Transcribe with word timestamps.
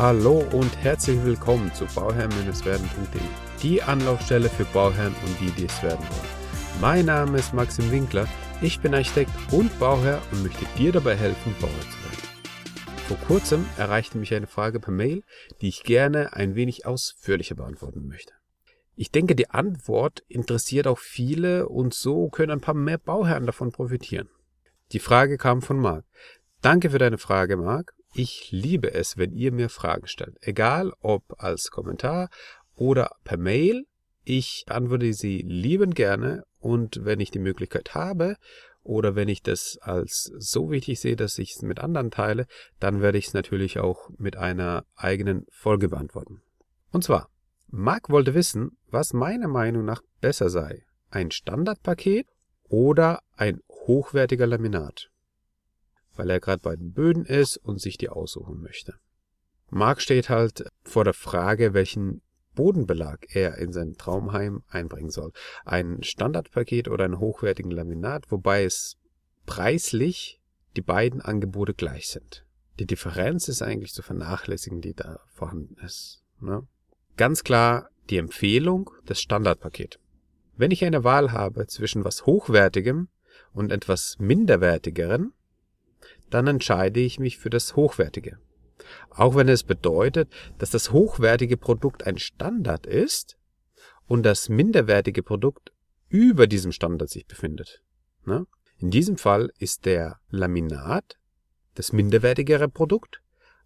Hallo 0.00 0.42
und 0.52 0.74
herzlich 0.78 1.22
willkommen 1.24 1.74
zu 1.74 1.84
bauherrn-werden.de, 1.84 3.20
die 3.62 3.82
Anlaufstelle 3.82 4.48
für 4.48 4.64
Bauherren 4.64 5.14
und 5.26 5.40
die, 5.42 5.50
die 5.50 5.66
es 5.66 5.82
werden 5.82 6.00
wollen. 6.00 6.80
Mein 6.80 7.04
Name 7.04 7.36
ist 7.36 7.52
Maxim 7.52 7.90
Winkler, 7.90 8.26
ich 8.62 8.80
bin 8.80 8.94
Architekt 8.94 9.30
und 9.52 9.78
Bauherr 9.78 10.22
und 10.32 10.42
möchte 10.42 10.64
dir 10.78 10.92
dabei 10.92 11.16
helfen, 11.16 11.54
Bauherr 11.60 11.80
zu 11.82 11.98
werden. 12.04 12.28
Vor 13.08 13.18
kurzem 13.26 13.66
erreichte 13.76 14.16
mich 14.16 14.32
eine 14.32 14.46
Frage 14.46 14.80
per 14.80 14.90
Mail, 14.90 15.22
die 15.60 15.68
ich 15.68 15.82
gerne 15.82 16.32
ein 16.32 16.54
wenig 16.54 16.86
ausführlicher 16.86 17.56
beantworten 17.56 18.08
möchte. 18.08 18.32
Ich 18.96 19.10
denke, 19.10 19.34
die 19.34 19.50
Antwort 19.50 20.24
interessiert 20.28 20.86
auch 20.86 20.98
viele 20.98 21.68
und 21.68 21.92
so 21.92 22.30
können 22.30 22.52
ein 22.52 22.62
paar 22.62 22.72
mehr 22.72 22.96
Bauherren 22.96 23.44
davon 23.44 23.70
profitieren. 23.70 24.30
Die 24.92 24.98
Frage 24.98 25.36
kam 25.36 25.60
von 25.60 25.78
Marc. 25.78 26.06
Danke 26.62 26.88
für 26.88 26.98
deine 26.98 27.18
Frage, 27.18 27.58
Marc. 27.58 27.92
Ich 28.12 28.48
liebe 28.50 28.92
es, 28.92 29.16
wenn 29.16 29.32
ihr 29.32 29.52
mir 29.52 29.68
Fragen 29.68 30.06
stellt. 30.06 30.36
Egal 30.40 30.92
ob 31.00 31.22
als 31.38 31.70
Kommentar 31.70 32.28
oder 32.74 33.16
per 33.24 33.36
Mail. 33.36 33.86
Ich 34.24 34.64
antworte 34.68 35.12
sie 35.12 35.38
liebend 35.38 35.94
gerne 35.94 36.44
und 36.58 37.04
wenn 37.04 37.20
ich 37.20 37.30
die 37.30 37.38
Möglichkeit 37.38 37.94
habe 37.94 38.36
oder 38.82 39.14
wenn 39.14 39.28
ich 39.28 39.42
das 39.42 39.78
als 39.80 40.32
so 40.38 40.70
wichtig 40.70 41.00
sehe, 41.00 41.16
dass 41.16 41.38
ich 41.38 41.54
es 41.54 41.62
mit 41.62 41.80
anderen 41.80 42.10
teile, 42.10 42.46
dann 42.78 43.00
werde 43.00 43.18
ich 43.18 43.28
es 43.28 43.34
natürlich 43.34 43.78
auch 43.78 44.10
mit 44.18 44.36
einer 44.36 44.84
eigenen 44.96 45.46
Folge 45.50 45.88
beantworten. 45.88 46.42
Und 46.90 47.04
zwar, 47.04 47.28
Marc 47.68 48.10
wollte 48.10 48.34
wissen, 48.34 48.76
was 48.88 49.12
meiner 49.12 49.48
Meinung 49.48 49.84
nach 49.84 50.02
besser 50.20 50.50
sei. 50.50 50.84
Ein 51.10 51.30
Standardpaket 51.30 52.26
oder 52.68 53.20
ein 53.36 53.60
hochwertiger 53.68 54.46
Laminat. 54.46 55.10
Weil 56.16 56.30
er 56.30 56.40
gerade 56.40 56.62
bei 56.62 56.76
den 56.76 56.92
Böden 56.92 57.24
ist 57.24 57.56
und 57.56 57.80
sich 57.80 57.98
die 57.98 58.08
aussuchen 58.08 58.60
möchte. 58.60 58.94
Marc 59.70 60.02
steht 60.02 60.28
halt 60.28 60.64
vor 60.82 61.04
der 61.04 61.14
Frage, 61.14 61.74
welchen 61.74 62.22
Bodenbelag 62.54 63.26
er 63.34 63.58
in 63.58 63.72
sein 63.72 63.94
Traumheim 63.96 64.62
einbringen 64.68 65.10
soll. 65.10 65.32
Ein 65.64 66.02
Standardpaket 66.02 66.88
oder 66.88 67.04
ein 67.04 67.20
hochwertigen 67.20 67.70
Laminat, 67.70 68.30
wobei 68.30 68.64
es 68.64 68.96
preislich 69.46 70.40
die 70.76 70.82
beiden 70.82 71.20
Angebote 71.20 71.74
gleich 71.74 72.08
sind. 72.08 72.44
Die 72.78 72.86
Differenz 72.86 73.48
ist 73.48 73.62
eigentlich 73.62 73.92
zu 73.92 74.02
vernachlässigen, 74.02 74.80
die 74.80 74.94
da 74.94 75.20
vorhanden 75.28 75.76
ist. 75.84 76.22
Ne? 76.40 76.66
Ganz 77.16 77.44
klar 77.44 77.90
die 78.08 78.16
Empfehlung, 78.16 78.90
das 79.04 79.20
Standardpaket. 79.20 79.98
Wenn 80.56 80.70
ich 80.70 80.84
eine 80.84 81.04
Wahl 81.04 81.32
habe 81.32 81.66
zwischen 81.66 82.04
was 82.04 82.26
Hochwertigem 82.26 83.08
und 83.52 83.72
etwas 83.72 84.16
Minderwertigeren, 84.18 85.32
dann 86.30 86.46
entscheide 86.46 87.00
ich 87.00 87.18
mich 87.18 87.38
für 87.38 87.50
das 87.50 87.76
Hochwertige. 87.76 88.38
Auch 89.10 89.34
wenn 89.34 89.48
es 89.48 89.62
bedeutet, 89.62 90.32
dass 90.58 90.70
das 90.70 90.92
hochwertige 90.92 91.56
Produkt 91.56 92.06
ein 92.06 92.18
Standard 92.18 92.86
ist 92.86 93.36
und 94.06 94.24
das 94.24 94.48
minderwertige 94.48 95.22
Produkt 95.22 95.72
über 96.08 96.46
diesem 96.46 96.72
Standard 96.72 97.10
sich 97.10 97.26
befindet. 97.26 97.82
Ne? 98.24 98.46
In 98.78 98.90
diesem 98.90 99.16
Fall 99.16 99.52
ist 99.58 99.84
der 99.84 100.18
Laminat 100.30 101.18
das 101.74 101.92
minderwertigere 101.92 102.68
Produkt, 102.68 103.20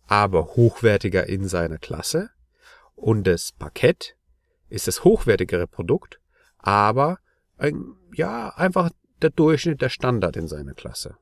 aber 0.07 0.57
hochwertiger 0.57 1.27
in 1.27 1.49
seiner 1.49 1.79
Klasse 1.79 2.31
und 2.95 3.27
das 3.27 3.53
Parkett 3.53 4.17
ist 4.69 4.89
das 4.89 5.05
hochwertigere 5.05 5.67
Produkt, 5.67 6.21
aber 6.59 7.19
ein, 7.57 7.95
ja, 8.15 8.51
einfach 8.51 8.91
der 9.23 9.31
Durchschnitt, 9.31 9.81
der 9.81 9.89
Standard 9.89 10.37
in 10.37 10.49
seiner 10.49 10.75
Klasse. 10.75 11.17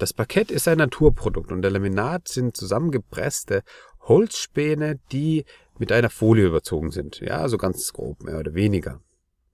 Das 0.00 0.14
Parkett 0.14 0.50
ist 0.50 0.66
ein 0.66 0.78
Naturprodukt 0.78 1.52
und 1.52 1.60
der 1.60 1.72
Laminat 1.72 2.26
sind 2.26 2.56
zusammengepresste 2.56 3.62
Holzspäne, 4.00 4.98
die 5.12 5.44
mit 5.78 5.92
einer 5.92 6.08
Folie 6.08 6.46
überzogen 6.46 6.90
sind. 6.90 7.20
Ja, 7.20 7.46
so 7.50 7.58
ganz 7.58 7.92
grob, 7.92 8.22
mehr 8.22 8.38
oder 8.38 8.54
weniger. 8.54 9.02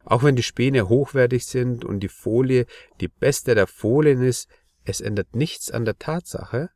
Auch 0.04 0.22
wenn 0.22 0.36
die 0.36 0.44
Späne 0.44 0.88
hochwertig 0.88 1.46
sind 1.46 1.84
und 1.84 1.98
die 1.98 2.08
Folie 2.08 2.66
die 3.00 3.08
beste 3.08 3.56
der 3.56 3.66
Folien 3.66 4.22
ist, 4.22 4.48
es 4.84 5.00
ändert 5.00 5.34
nichts 5.34 5.72
an 5.72 5.84
der 5.84 5.98
Tatsache, 5.98 6.70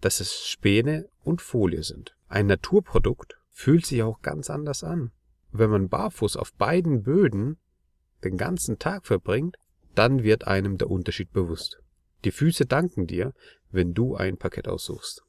dass 0.00 0.20
es 0.20 0.46
Späne 0.48 1.10
und 1.22 1.42
Folie 1.42 1.82
sind. 1.82 2.16
Ein 2.30 2.46
Naturprodukt 2.46 3.36
fühlt 3.50 3.84
sich 3.84 4.02
auch 4.02 4.22
ganz 4.22 4.48
anders 4.48 4.82
an. 4.82 5.12
Wenn 5.52 5.68
man 5.68 5.90
barfuß 5.90 6.38
auf 6.38 6.54
beiden 6.54 7.02
Böden 7.02 7.58
den 8.24 8.38
ganzen 8.38 8.78
Tag 8.78 9.06
verbringt, 9.06 9.58
dann 9.94 10.22
wird 10.22 10.46
einem 10.46 10.78
der 10.78 10.88
Unterschied 10.88 11.34
bewusst. 11.34 11.79
Die 12.24 12.30
Füße 12.30 12.66
danken 12.66 13.06
dir, 13.06 13.32
wenn 13.70 13.94
du 13.94 14.16
ein 14.16 14.36
Parkett 14.36 14.68
aussuchst. 14.68 15.22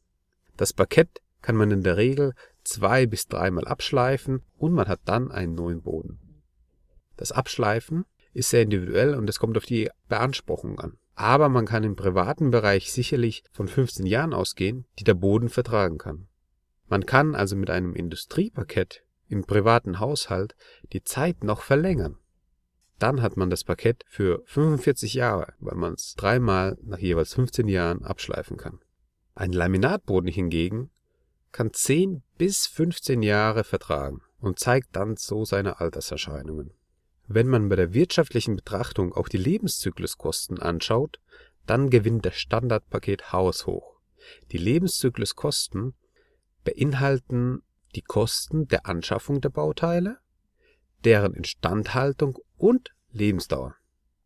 Das 0.58 0.74
Parkett 0.74 1.22
kann 1.42 1.56
man 1.56 1.72
in 1.72 1.84
der 1.84 1.98
Regel 1.98 2.34
zwei 2.64 3.06
bis 3.06 3.28
dreimal 3.28 3.68
abschleifen 3.68 4.44
und 4.58 4.74
man 4.74 4.88
hat 4.88 5.02
dann 5.06 5.32
einen 5.32 5.56
neuen 5.56 5.82
Boden. 5.82 6.20
Das 7.18 7.32
Abschleifen 7.32 8.06
ist 8.34 8.50
sehr 8.50 8.64
individuell 8.64 9.16
und 9.16 9.30
es 9.30 9.40
kommt 9.40 9.58
auf 9.58 9.66
die 9.66 9.90
Beanspruchung 10.08 10.80
an. 10.80 10.98
Aber 11.16 11.50
man 11.50 11.66
kann 11.66 11.84
im 11.84 11.96
privaten 11.96 12.52
Bereich 12.52 12.92
sicherlich 12.92 13.44
von 13.52 13.68
15 13.68 14.06
Jahren 14.06 14.34
ausgehen, 14.34 14.86
die 15.00 15.04
der 15.04 15.14
Boden 15.14 15.50
vertragen 15.50 15.98
kann. 15.98 16.28
Man 16.88 17.06
kann 17.06 17.36
also 17.36 17.56
mit 17.56 17.70
einem 17.70 17.94
Industrieparkett 17.96 19.04
im 19.28 19.46
privaten 19.46 20.00
Haushalt 20.00 20.56
die 20.94 21.04
Zeit 21.04 21.44
noch 21.44 21.62
verlängern. 21.62 22.18
Dann 23.02 23.24
hat 23.24 23.36
man 23.36 23.50
das 23.50 23.64
Parkett 23.64 24.06
für 24.08 24.44
45 24.46 25.16
Jahre, 25.16 25.54
weil 25.60 25.76
man 25.76 25.96
es 25.96 26.14
dreimal 26.14 26.78
nach 26.84 27.00
jeweils 27.00 27.34
15 27.34 27.68
Jahren 27.68 28.04
abschleifen 28.04 28.58
kann. 28.58 28.80
Ein 29.34 29.54
Laminatboden 29.54 30.30
hingegen 30.30 30.92
kann 31.52 31.74
10 31.74 32.22
bis 32.38 32.68
15 32.68 33.24
Jahre 33.24 33.64
vertragen 33.64 34.22
und 34.40 34.60
zeigt 34.60 34.96
dann 34.96 35.18
so 35.18 35.46
seine 35.46 35.80
Alterserscheinungen. 35.80 36.76
Wenn 37.28 37.48
man 37.48 37.70
bei 37.70 37.76
der 37.76 37.96
wirtschaftlichen 37.96 38.56
Betrachtung 38.56 39.14
auch 39.14 39.30
die 39.30 39.38
Lebenszykluskosten 39.38 40.60
anschaut, 40.60 41.20
dann 41.66 41.90
gewinnt 41.90 42.24
das 42.28 42.36
Standardpaket 42.36 43.34
haushoch. 43.34 44.00
Die 44.52 44.60
Lebenszykluskosten 44.60 45.96
beinhalten 46.64 47.64
die 47.96 48.04
Kosten 48.04 48.68
der 48.68 48.86
Anschaffung 48.86 49.42
der 49.42 49.50
Bauteile, 49.50 50.20
deren 51.04 51.34
Instandhaltung 51.34 52.38
und 52.62 52.94
Lebensdauer. 53.12 53.76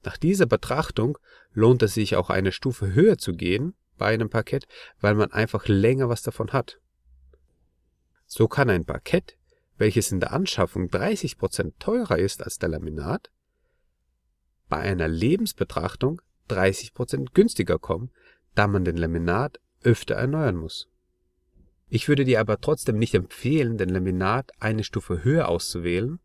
Nach 0.03 0.17
dieser 0.17 0.45
Betrachtung 0.45 1.17
lohnt 1.53 1.81
es 1.81 1.93
sich 1.93 2.15
auch 2.15 2.29
eine 2.29 2.51
Stufe 2.51 2.93
höher 2.93 3.17
zu 3.17 3.33
gehen 3.33 3.73
bei 3.97 4.13
einem 4.13 4.29
Parkett, 4.29 4.67
weil 4.99 5.15
man 5.15 5.31
einfach 5.31 5.67
länger 5.67 6.09
was 6.09 6.21
davon 6.21 6.51
hat. 6.51 6.79
So 8.25 8.47
kann 8.47 8.69
ein 8.69 8.85
Parkett, 8.85 9.37
welches 9.77 10.11
in 10.11 10.19
der 10.19 10.33
Anschaffung 10.33 10.89
30% 10.89 11.73
teurer 11.79 12.19
ist 12.19 12.43
als 12.43 12.59
der 12.59 12.69
Laminat, 12.69 13.31
bei 14.67 14.79
einer 14.79 15.07
Lebensbetrachtung 15.07 16.21
30% 16.49 17.33
günstiger 17.33 17.79
kommen, 17.79 18.11
da 18.53 18.67
man 18.67 18.83
den 18.83 18.97
Laminat 18.97 19.59
öfter 19.81 20.15
erneuern 20.15 20.57
muss. 20.57 20.89
Ich 21.87 22.07
würde 22.09 22.25
dir 22.25 22.39
aber 22.41 22.59
trotzdem 22.59 22.97
nicht 22.97 23.13
empfehlen, 23.13 23.77
den 23.77 23.89
Laminat 23.89 24.51
eine 24.59 24.83
Stufe 24.83 25.23
höher 25.23 25.47
auszuwählen, 25.47 26.19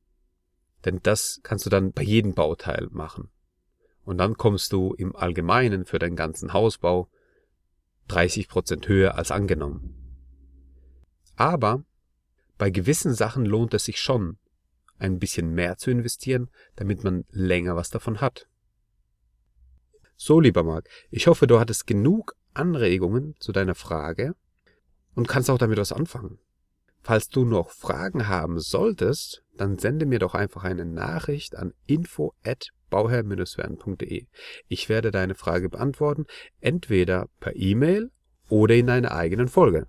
denn 0.85 1.01
das 1.03 1.41
kannst 1.43 1.67
du 1.67 1.71
dann 1.71 1.93
bei 1.93 2.03
jedem 2.03 2.35
Bauteil 2.35 2.89
machen. 2.91 3.31
Und 4.05 4.19
dann 4.19 4.37
kommst 4.37 4.73
du 4.73 4.95
im 4.95 5.15
Allgemeinen 5.15 5.85
für 5.85 5.99
deinen 5.99 6.17
ganzen 6.17 6.53
Hausbau 6.53 7.09
30% 8.09 8.89
höher 8.89 9.15
als 9.15 9.31
angenommen. 9.31 9.95
Aber 11.37 11.85
bei 12.59 12.71
gewissen 12.71 13.15
Sachen 13.15 13.47
lohnt 13.47 13.73
es 13.75 13.85
sich 13.85 14.01
schon, 14.01 14.39
ein 14.99 15.19
bisschen 15.19 15.55
mehr 15.55 15.79
zu 15.79 15.91
investieren, 15.91 16.51
damit 16.77 17.05
man 17.05 17.25
länger 17.31 17.77
was 17.77 17.91
davon 17.91 18.21
hat. 18.21 18.47
So, 20.17 20.41
lieber 20.41 20.63
Marc, 20.63 20.89
ich 21.11 21.27
hoffe, 21.27 21.47
du 21.47 21.59
hattest 21.59 21.87
genug 21.87 22.37
Anregungen 22.53 23.37
zu 23.39 23.53
deiner 23.53 23.75
Frage 23.75 24.35
und 25.15 25.29
kannst 25.29 25.49
auch 25.49 25.57
damit 25.57 25.79
was 25.79 25.93
anfangen. 25.93 26.39
Falls 27.01 27.29
du 27.29 27.47
noch 27.47 27.71
Fragen 27.71 28.29
haben 28.29 28.61
solltest, 28.61 29.43
dann 29.61 29.79
sende 29.79 30.07
mir 30.07 30.19
doch 30.19 30.35
einfach 30.35 30.65
eine 30.65 30.87
Nachricht 30.87 31.57
an 31.57 31.75
info 31.87 32.33
at 32.45 32.71
bauherr-werden.de. 32.89 34.27
Ich 34.69 34.89
werde 34.89 35.11
deine 35.11 35.35
Frage 35.35 35.69
beantworten, 35.69 36.27
entweder 36.61 37.29
per 37.41 37.55
E-Mail 37.55 38.11
oder 38.49 38.75
in 38.75 38.89
einer 38.89 39.13
eigenen 39.13 39.49
Folge. 39.49 39.87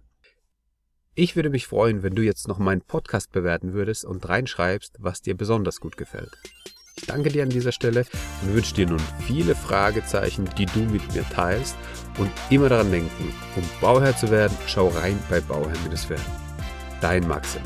Ich 1.15 1.35
würde 1.35 1.50
mich 1.50 1.68
freuen, 1.68 2.03
wenn 2.03 2.15
du 2.15 2.21
jetzt 2.21 2.47
noch 2.47 2.59
meinen 2.59 2.81
Podcast 2.81 3.31
bewerten 3.31 3.73
würdest 3.73 4.06
und 4.06 4.27
reinschreibst, 4.27 4.95
was 5.00 5.21
dir 5.21 5.35
besonders 5.35 5.79
gut 5.79 5.97
gefällt. 5.97 6.31
Ich 6.97 7.06
danke 7.06 7.29
dir 7.29 7.44
an 7.44 7.50
dieser 7.50 7.71
Stelle 7.71 8.06
und 8.44 8.53
wünsche 8.53 8.75
dir 8.75 8.88
nun 8.88 9.01
viele 9.25 9.56
Fragezeichen, 9.56 10.50
die 10.57 10.65
du 10.65 10.79
mit 10.79 11.13
mir 11.13 11.23
teilst 11.23 11.75
und 12.18 12.29
immer 12.50 12.69
daran 12.69 12.91
denken, 12.91 13.33
um 13.56 13.63
Bauherr 13.79 14.15
zu 14.15 14.29
werden, 14.29 14.56
schau 14.68 14.89
rein 14.89 15.18
bei 15.29 15.39
Bauherr-werden. 15.41 16.25
Dein 17.01 17.27
Maxim. 17.27 17.62